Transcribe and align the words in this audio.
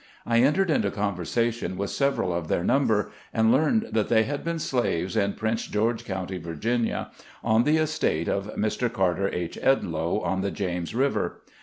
I 0.25 0.39
entered 0.39 0.71
into 0.71 0.89
conversation 0.89 1.77
with 1.77 1.91
several 1.91 2.33
of 2.33 2.47
their 2.47 2.63
num 2.63 2.87
ber, 2.87 3.11
and 3.31 3.51
learned 3.51 3.89
that 3.91 4.09
they 4.09 4.23
had 4.23 4.43
been 4.43 4.57
slaves 4.57 5.15
in 5.15 5.33
Prince 5.33 5.67
George 5.67 6.05
County, 6.05 6.39
Virginia, 6.39 7.11
on 7.43 7.65
the 7.65 7.77
estate 7.77 8.27
of 8.27 8.47
Mr. 8.55 8.91
Car 8.91 9.13
ter 9.13 9.27
H. 9.29 9.59
Edloe, 9.61 10.19
on 10.25 10.41
the 10.41 10.49
James 10.49 10.95
River. 10.95 11.41